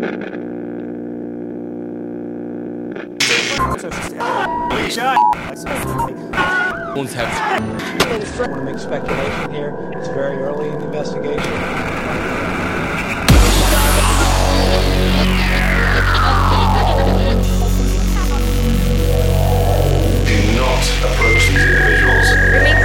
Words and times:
Uns 0.00 0.08
have 7.12 7.28
I 7.28 7.60
want 8.48 8.54
to 8.54 8.64
make 8.64 8.78
speculation 8.78 9.52
here. 9.52 9.76
It's 9.96 10.08
very 10.08 10.38
early 10.38 10.70
in 10.70 10.78
the 10.78 10.86
investigation. 10.86 11.52
Do 20.24 20.36
not 20.56 20.82
approach 21.04 21.44
these 21.48 21.62
individuals. 21.62 22.79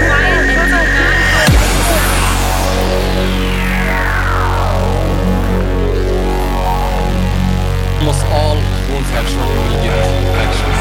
All 8.32 8.56
wounds 8.90 9.10
have 9.12 9.28
short 9.28 9.50
immediate 9.50 9.94
actions. 10.40 10.80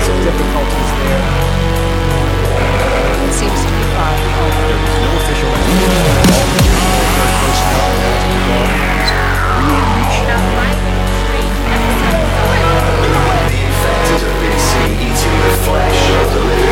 Some 0.00 0.20
difficulties 0.24 0.90
there. 0.98 1.22
Seems 3.30 3.60
to 3.62 3.70
be 3.70 3.84
no 5.00 5.10
official 5.20 5.50
to 5.50 5.70
now 10.26 10.44
migrating 10.56 11.10
straight. 11.20 11.54
The 13.50 13.60
infected 13.66 14.22
seen 14.58 14.92
eating 15.04 15.36
the 15.44 15.52
flesh 15.64 16.02
of 16.10 16.26
the 16.34 16.40
living. 16.40 16.69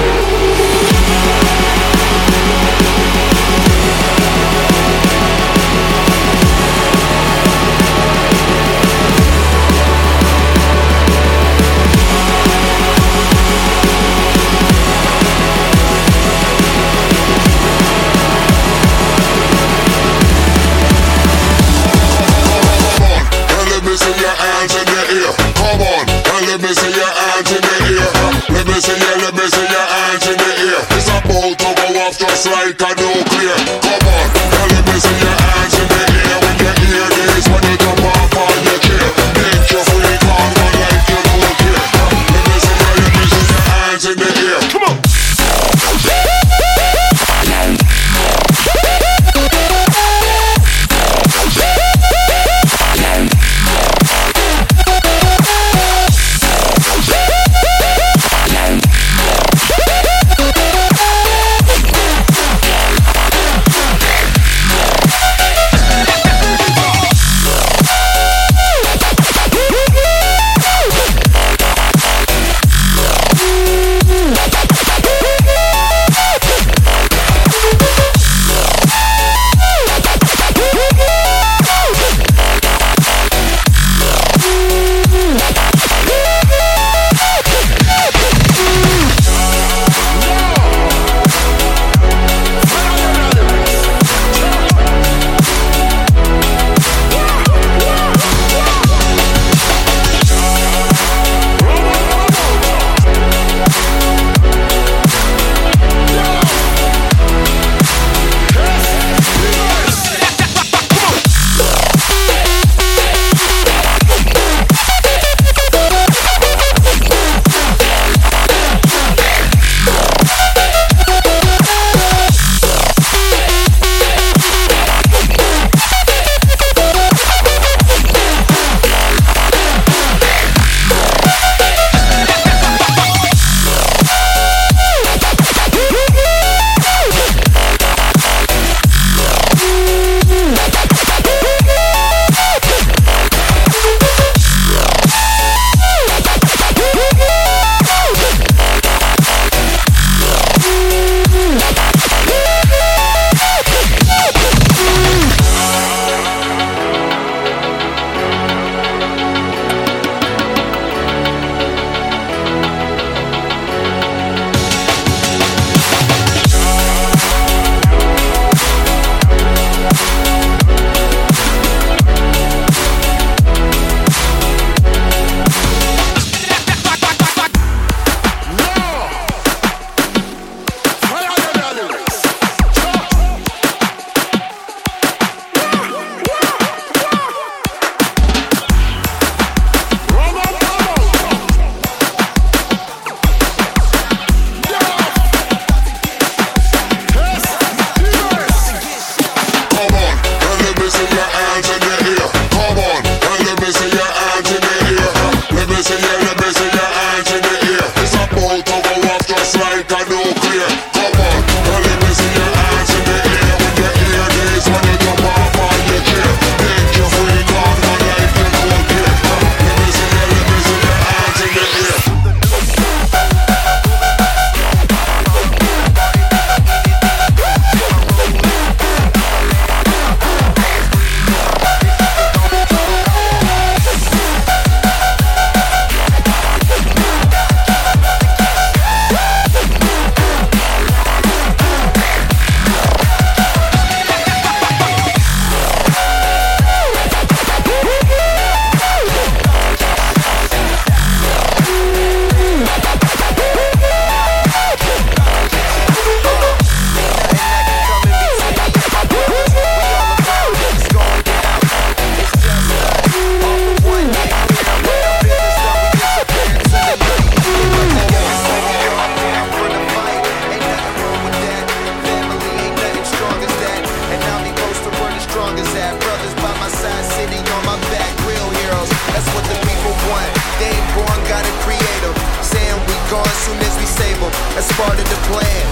It's 284.58 284.72
part 284.74 284.98
of 284.98 285.06
the 285.06 285.20
plan. 285.30 285.66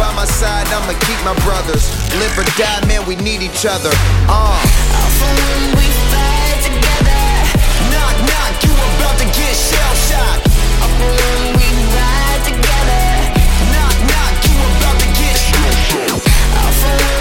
By 0.00 0.08
my 0.16 0.24
side, 0.24 0.64
I'ma 0.72 0.96
keep 1.04 1.20
my 1.20 1.36
brothers. 1.44 1.92
Live 2.16 2.32
or 2.38 2.48
die, 2.56 2.80
man, 2.88 3.04
we 3.04 3.14
need 3.16 3.42
each 3.42 3.66
other. 3.68 3.92
Uh. 4.24 4.56
when 5.20 5.76
we 5.76 5.86
fight 6.08 6.60
together. 6.64 7.20
Knock, 7.92 8.16
knock, 8.24 8.52
you 8.64 8.72
about 8.72 9.20
to 9.20 9.28
get 9.36 9.52
shell 9.52 9.94
shocked. 10.08 10.48
when 10.80 11.60
we 11.60 11.68
ride 11.92 12.42
together. 12.48 13.04
Knock, 13.68 13.96
knock, 14.08 14.34
you 14.48 14.56
about 14.56 14.96
to 14.96 15.08
get 15.20 15.36
shell 15.36 15.76
shocked. 15.92 16.24
when 16.24 17.19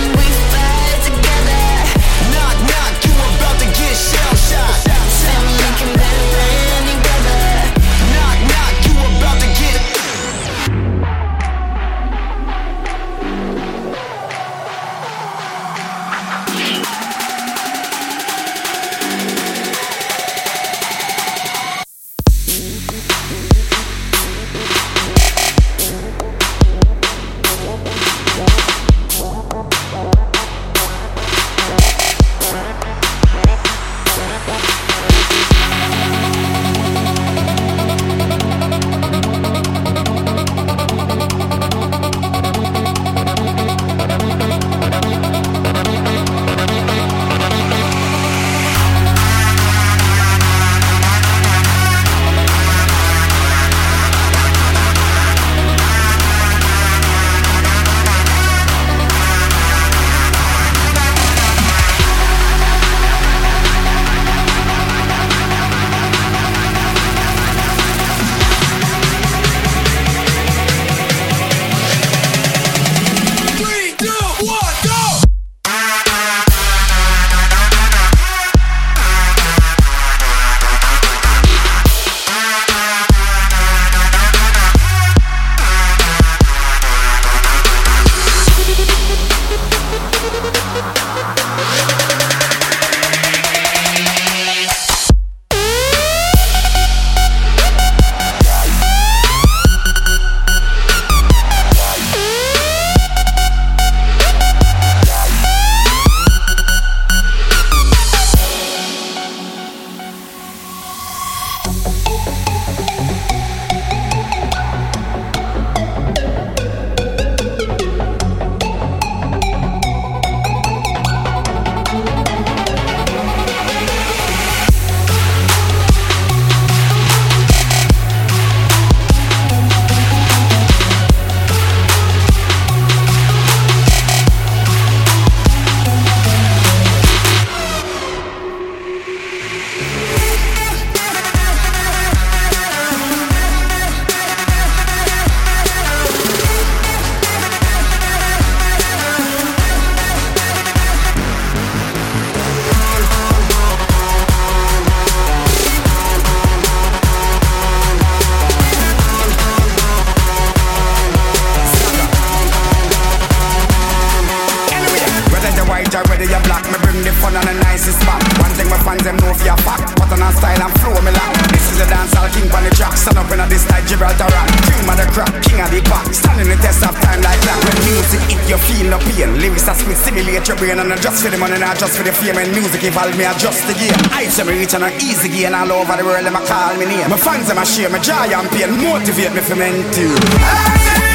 say 184.40 184.46
me 184.46 184.60
reach 184.60 184.74
on 184.74 184.84
an 184.84 184.94
easy 185.02 185.28
gain 185.30 185.54
all 185.54 185.72
over 185.72 185.98
the 185.98 186.04
world, 186.04 186.26
them 186.26 186.36
a 186.36 186.46
call 186.46 186.76
me 186.78 186.86
name. 186.86 187.10
My 187.10 187.18
fans 187.18 187.48
them 187.48 187.58
a 187.58 187.66
share 187.66 187.90
my 187.90 188.00
joy 188.00 188.14
and 188.14 188.50
pain, 188.50 188.72
motivate 188.82 189.34
me 189.34 189.42
for 189.42 189.56
men 189.56 189.92
too. 189.94 191.09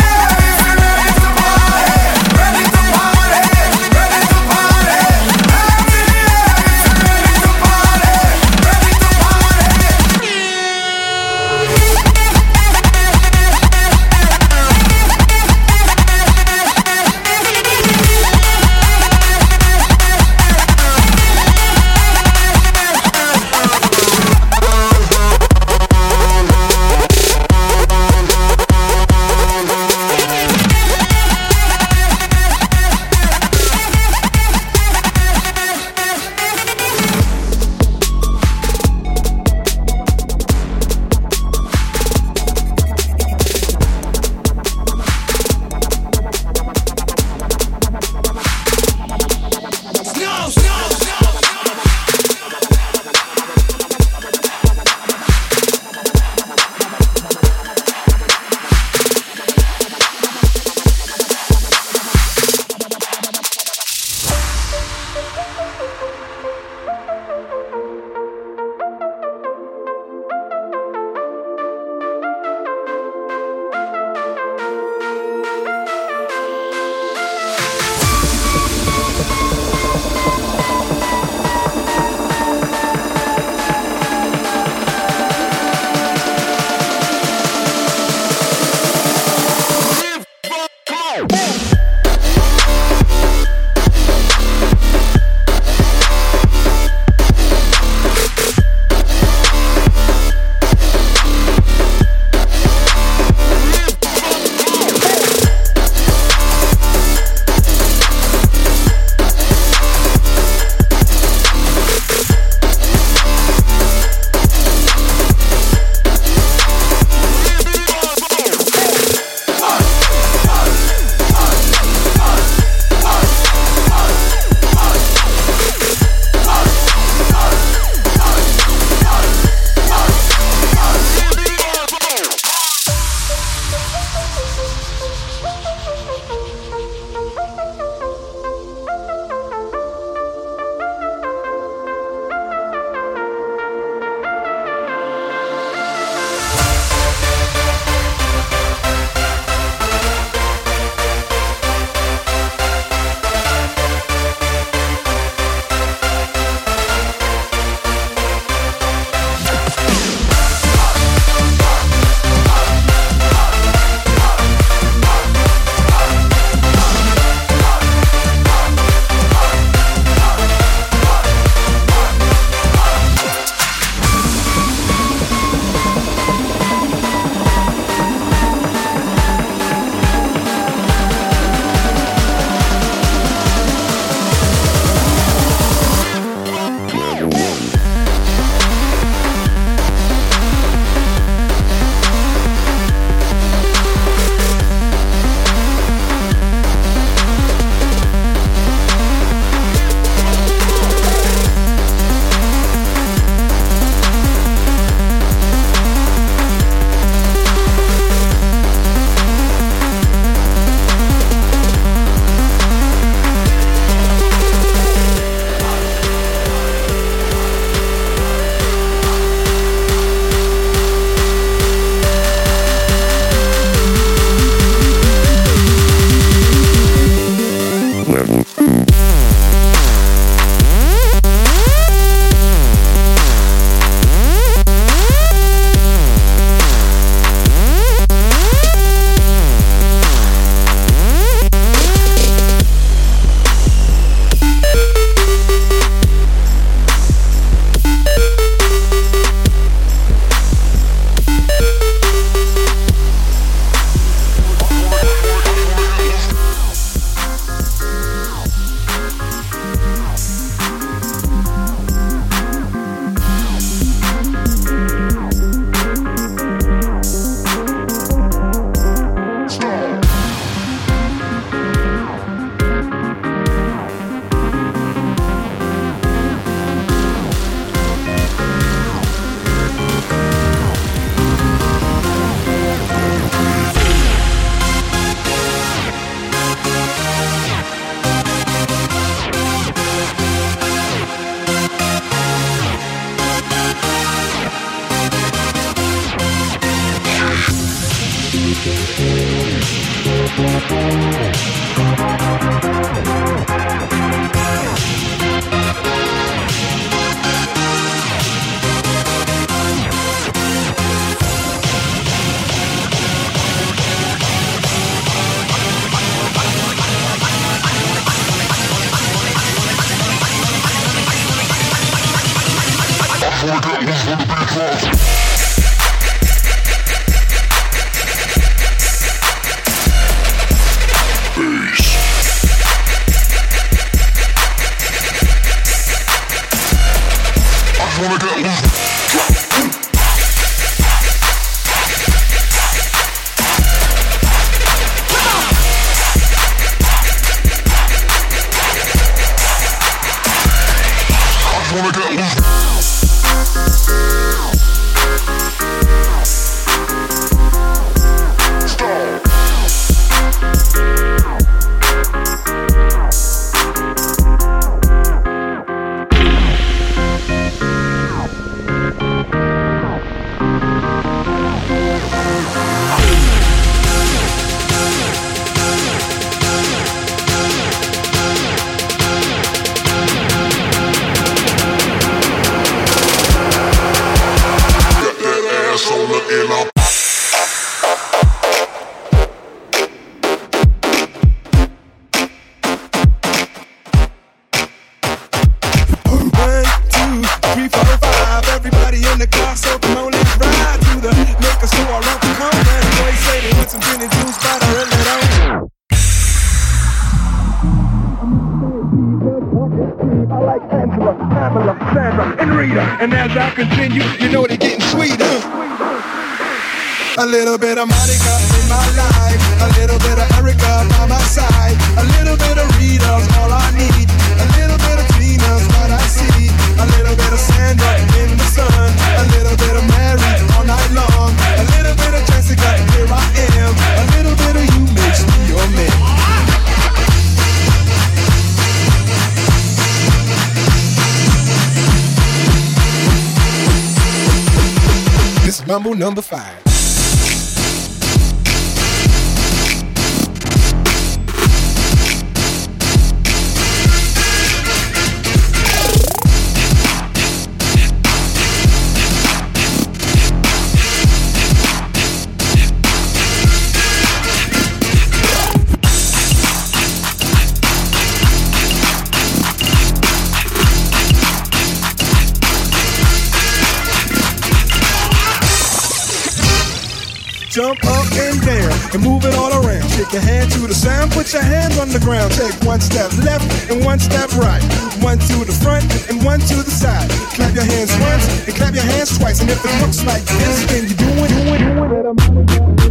Jump 477.55 477.79
up 477.85 478.11
and 478.15 478.43
down 478.43 478.73
and 478.93 479.01
move 479.01 479.25
it 479.25 479.33
all 479.37 479.53
around. 479.65 479.89
Shake 479.91 480.13
your 480.13 480.23
hand 480.23 480.51
to 480.51 480.67
the 480.67 480.75
sound, 480.75 481.13
put 481.13 481.33
your 481.33 481.41
hands 481.41 481.79
on 481.79 481.89
the 481.89 482.01
ground. 482.01 482.33
Take 482.33 482.53
one 482.67 482.81
step 482.81 483.13
left 483.19 483.71
and 483.71 483.85
one 483.85 484.01
step 484.01 484.29
right. 484.35 484.61
One 484.99 485.21
to 485.31 485.45
the 485.45 485.57
front 485.63 485.87
and 486.11 486.25
one 486.25 486.41
to 486.41 486.57
the 486.57 486.71
side. 486.73 487.09
Clap 487.39 487.55
your 487.55 487.63
hands 487.63 487.95
once 488.03 488.27
and 488.49 488.57
clap 488.57 488.75
your 488.75 488.83
hands 488.83 489.17
twice. 489.17 489.41
And 489.41 489.49
if 489.49 489.65
it 489.65 489.71
looks 489.81 490.05
like 490.05 490.25
this, 490.25 490.67
then 490.67 490.89
you 490.89 490.97
do 490.97 491.07
it, 491.07 492.81
it. 492.81 492.84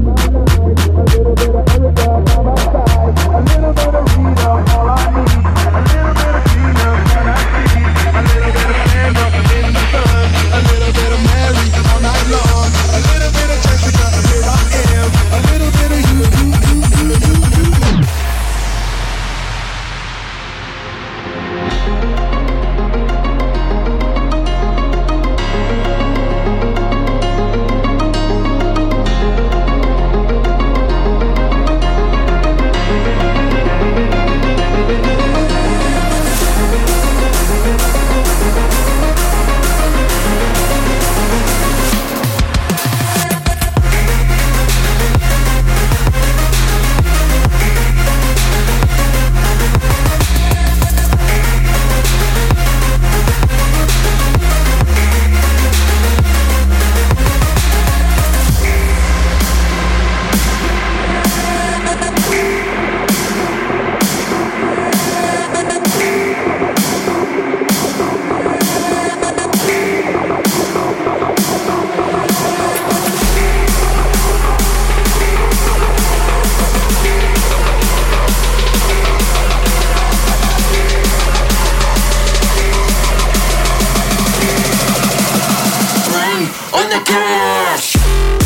Podcast. 87.54 88.43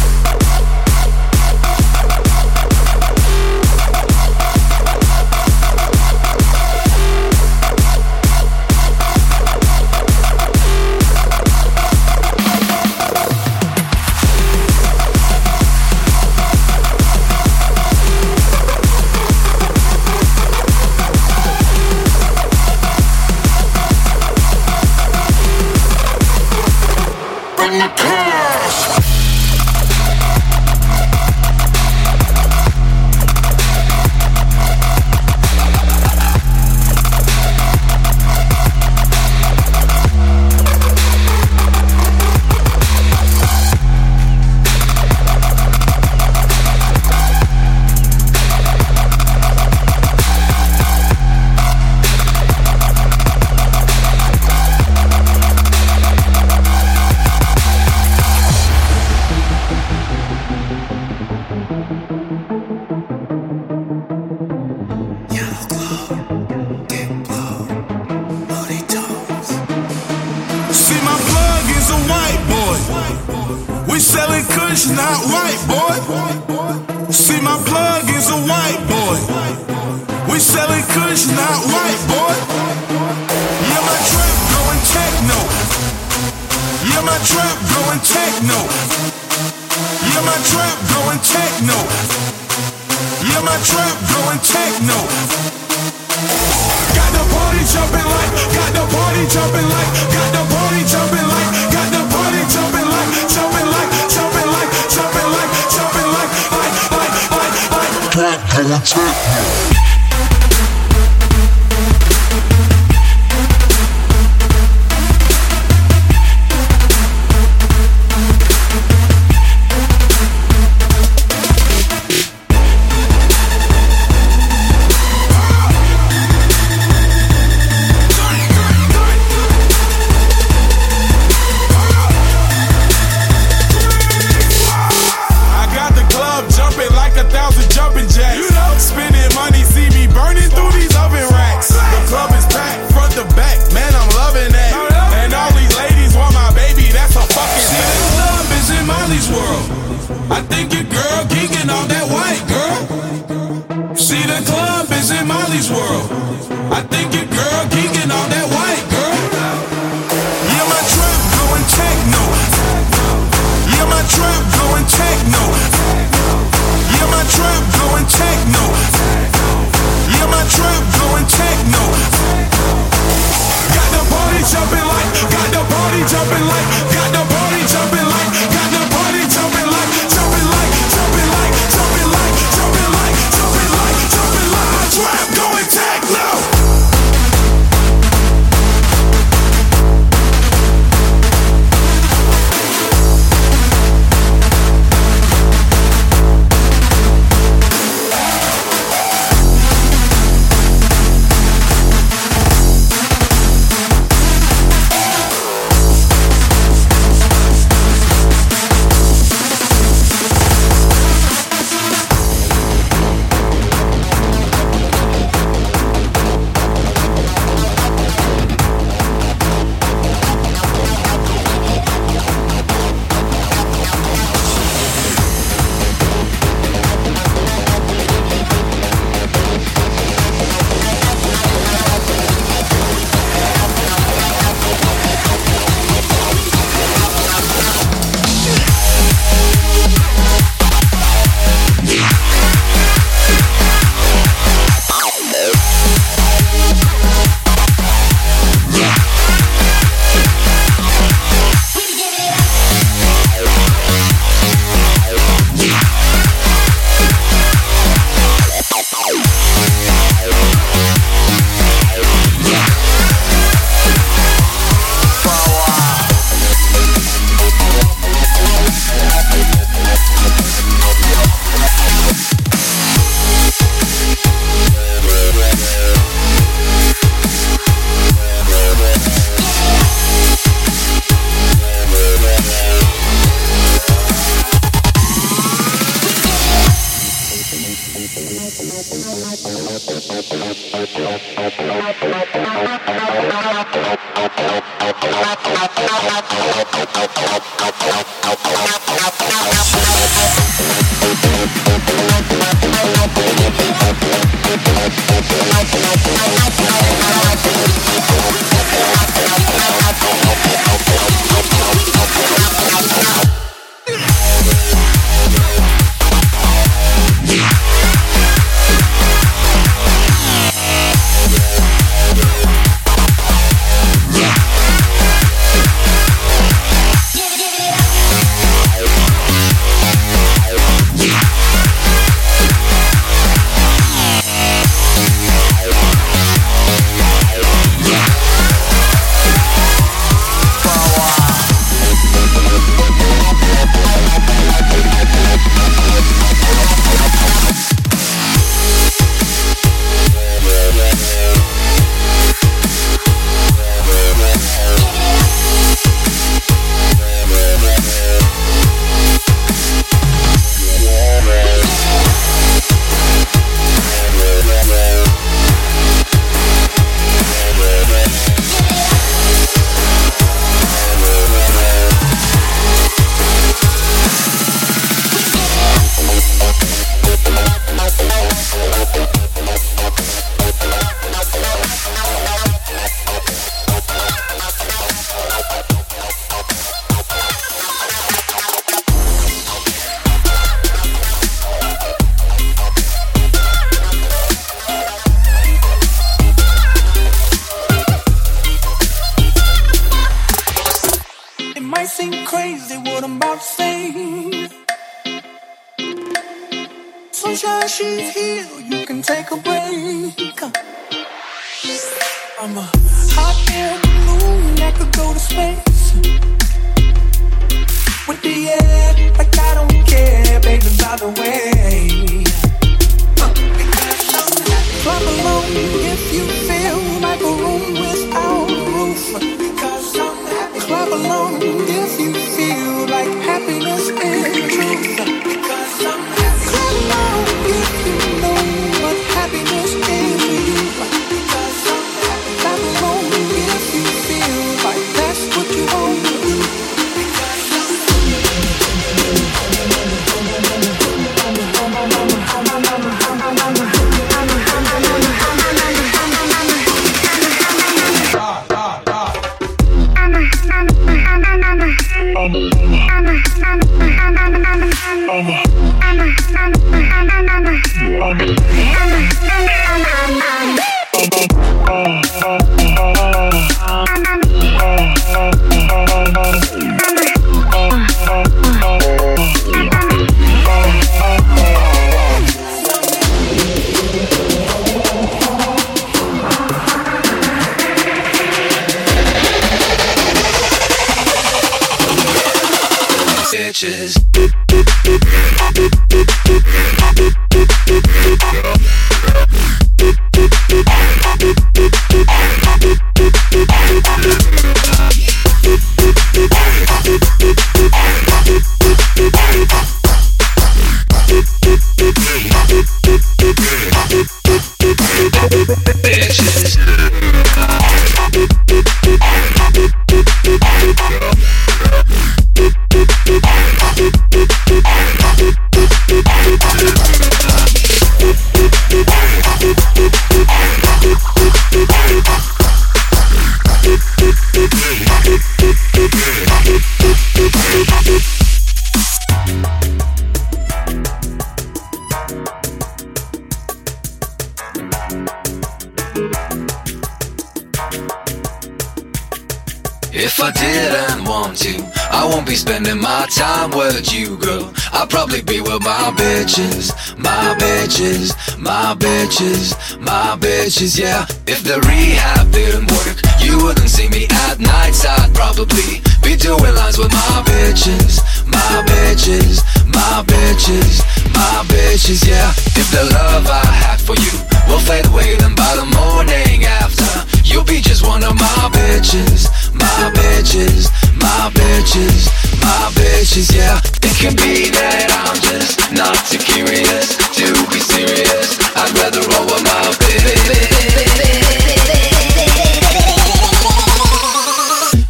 Bitches, 560.57 560.79
yeah. 560.79 561.05
If 561.27 561.43
the 561.43 561.61
rehab 561.69 562.31
didn't 562.31 562.71
work, 562.71 562.97
you 563.21 563.37
wouldn't 563.43 563.69
see 563.69 563.89
me 563.89 564.07
at 564.09 564.39
nights. 564.39 564.85
I'd 564.85 565.13
probably 565.13 565.81
be 566.01 566.15
doing 566.15 566.53
lines 566.55 566.77
with 566.77 566.91
my 566.91 567.21
bitches, 567.25 568.01
my 568.25 568.63
bitches, 568.65 569.45
my 569.69 570.01
bitches, 570.07 570.81
my 571.13 571.45
bitches, 571.45 572.01
yeah. 572.07 572.33
If 572.57 572.71
the 572.71 572.89
love 572.89 573.27
I 573.29 573.45
had 573.45 573.79
for 573.79 573.95
you 574.01 574.13
will 574.49 574.59
fade 574.59 574.87
away, 574.87 575.15
then 575.17 575.35
by 575.35 575.53
the 575.55 575.65
morning 575.77 576.45
after, 576.45 576.96
you'll 577.37 577.45
be 577.45 577.61
just 577.61 577.85
one 577.85 578.03
of 578.03 578.15
my 578.15 578.49
bitches, 578.51 579.29
my 579.53 579.91
bitches, 579.93 580.71
my 580.97 581.29
bitches, 581.37 582.09
my 582.41 582.71
bitches, 582.73 583.29
yeah. 583.35 583.61
It 583.85 583.95
can 584.01 584.15
be 584.15 584.49
that 584.49 584.89
I'm 585.05 585.13
just 585.21 585.69
not 585.71 585.93
too 586.09 586.17
curious 586.17 586.97
to 586.97 587.29
be 587.53 587.59
serious. 587.61 588.41
I'd 588.57 588.73
rather 588.81 589.05
roll 589.13 589.25
with 589.29 589.43
my 589.45 589.69
bitch. 589.77 590.17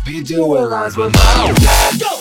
Be 0.06 0.24
doing 0.24 0.70
lines 0.70 0.96
with 0.96 1.14
my 1.14 2.17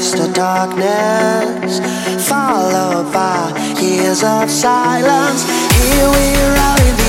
across 0.00 0.12
the 0.12 0.32
darkness, 0.32 1.78
followed 2.26 3.12
by 3.12 3.52
years 3.80 4.22
of 4.22 4.50
silence. 4.50 5.44
Here 5.44 6.08
we 6.08 6.26
are 6.56 6.80
in 6.88 6.99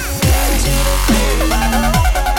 VIP. 0.00 1.10
Point 2.14 2.29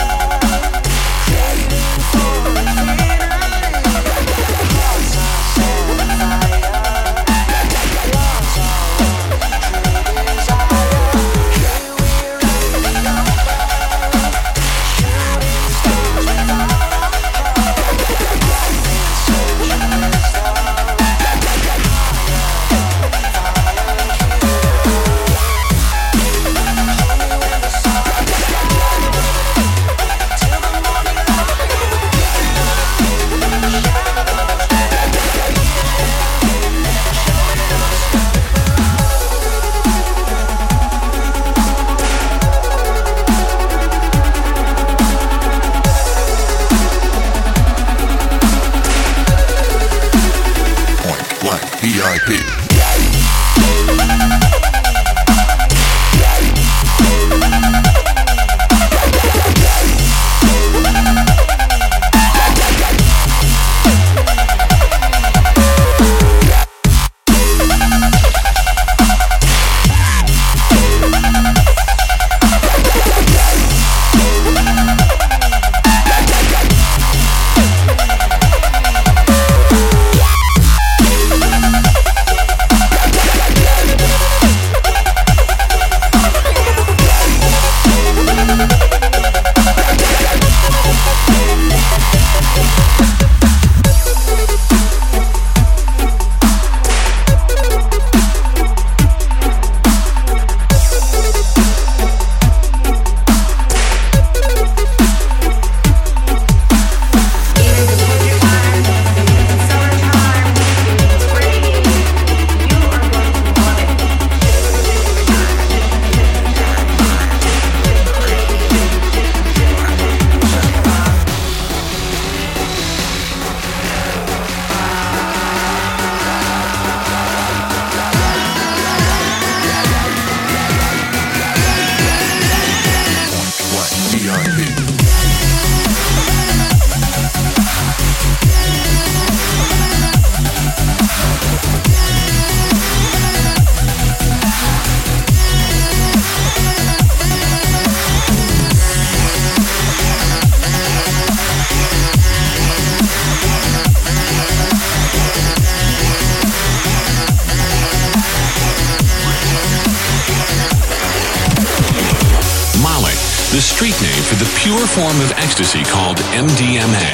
ecstasy 165.62 165.84
called 165.84 166.16
MDMA. 166.34 167.06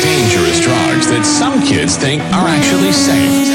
Dangerous 0.00 0.60
drugs 0.64 1.06
that 1.12 1.24
some 1.28 1.60
kids 1.60 1.94
think 1.94 2.22
are 2.32 2.48
actually 2.48 2.90
safe. 2.90 3.52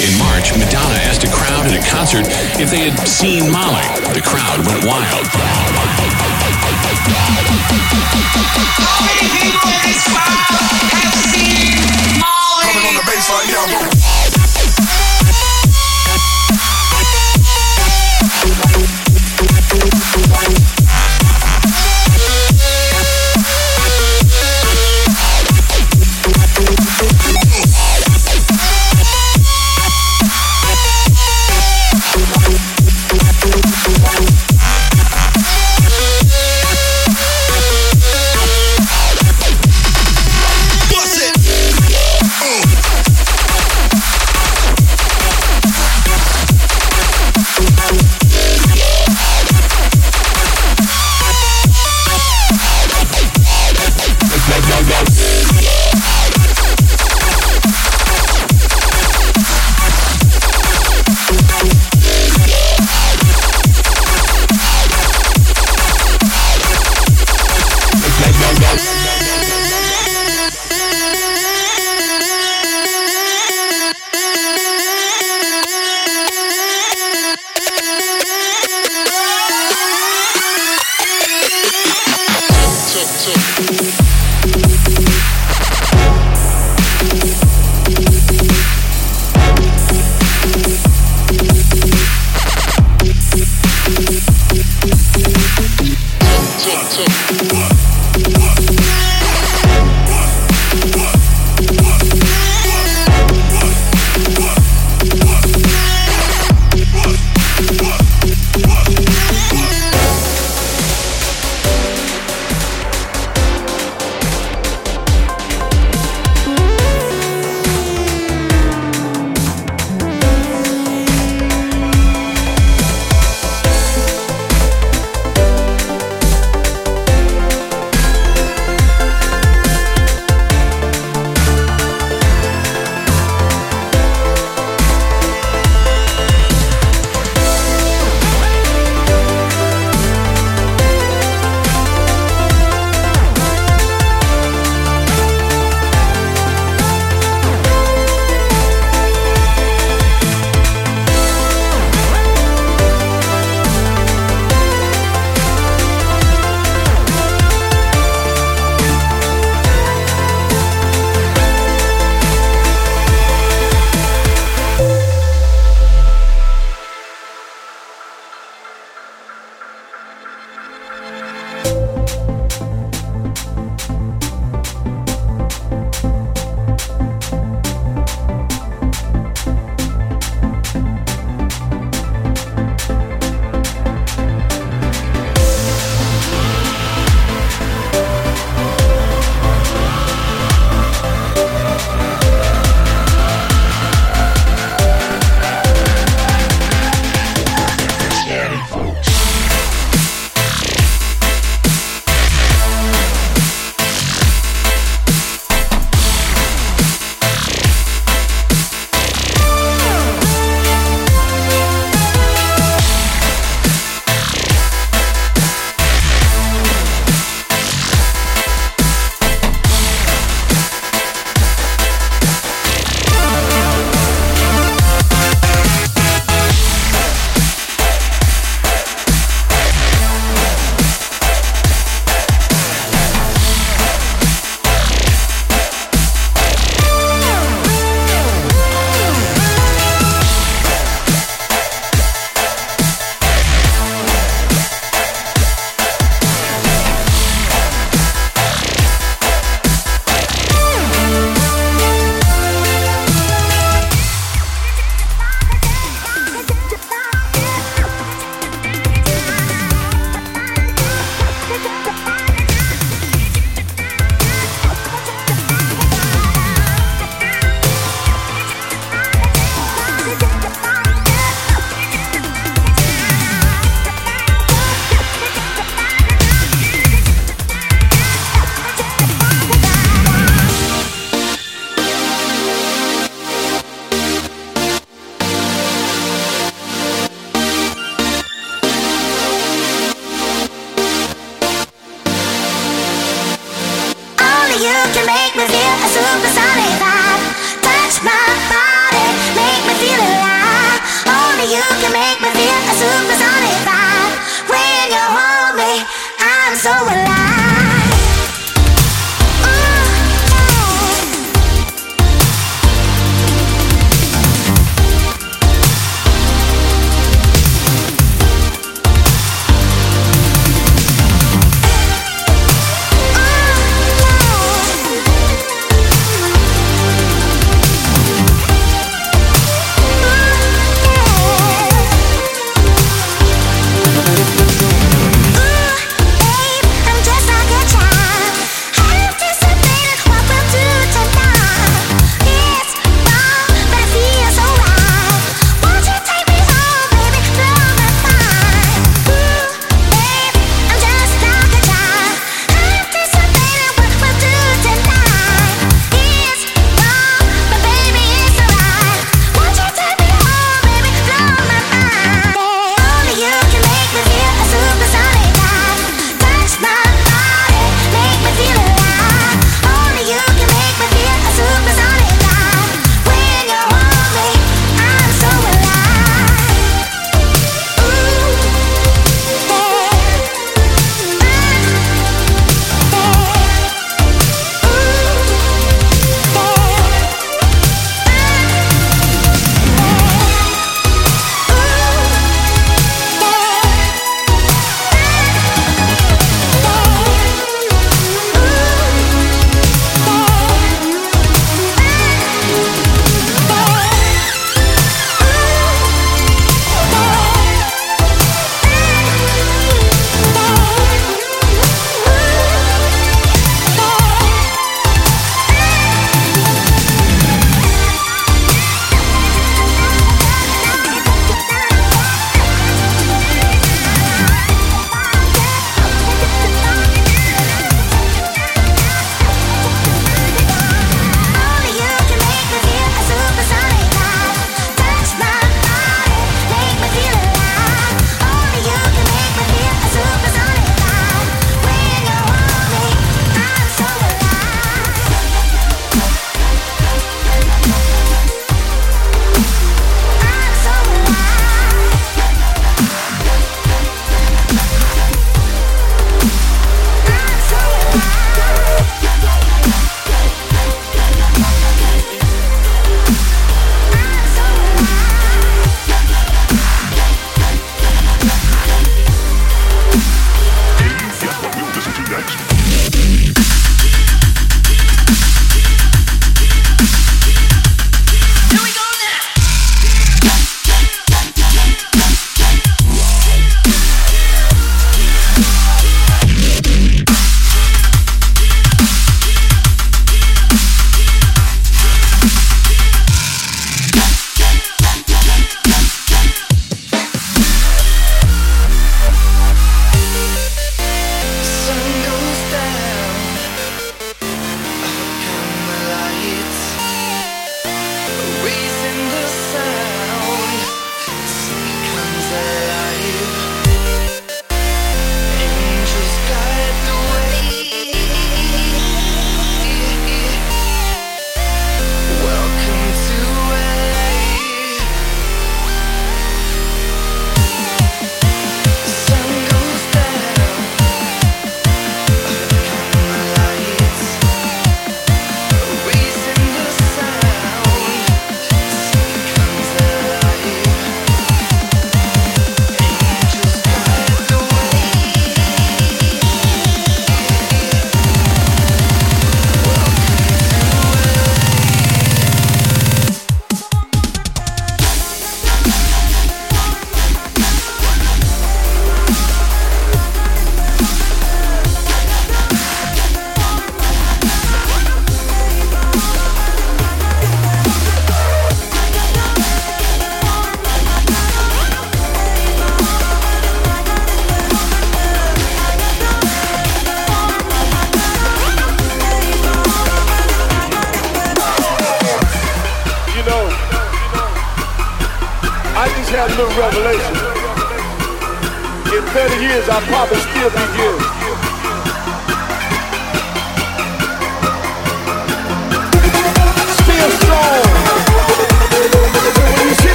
In 0.00 0.12
March, 0.16 0.56
Madonna 0.56 0.96
asked 1.04 1.24
a 1.24 1.28
crowd 1.28 1.68
at 1.68 1.76
a 1.76 1.84
concert 1.84 2.24
if 2.56 2.70
they 2.70 2.88
had 2.88 2.96
seen 3.06 3.52
Molly. 3.52 3.84
The 4.16 4.24
crowd 4.24 4.64
went 4.64 4.88
wild. 4.88 5.28
Coming 12.64 12.84
on 12.88 12.94
the 12.96 13.04
bass 13.04 13.28
right. 13.28 14.37